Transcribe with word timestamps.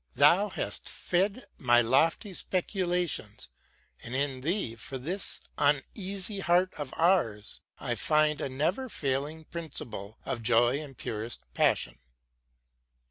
Thou 0.15 0.49
hast 0.49 0.89
fed 0.89 1.45
My 1.59 1.79
lofty 1.79 2.33
speculations: 2.33 3.49
and 4.01 4.15
in 4.15 4.41
thee, 4.41 4.75
Tor 4.75 4.97
this 4.97 5.39
uneasy 5.59 6.39
heart 6.39 6.73
of 6.73 6.91
ours, 6.97 7.61
I 7.79 7.93
find 7.93 8.41
A 8.41 8.49
never 8.49 8.89
failing 8.89 9.43
principle 9.43 10.17
of 10.25 10.41
joy 10.41 10.79
And 10.81 10.97
purest 10.97 11.41
passion. 11.53 11.99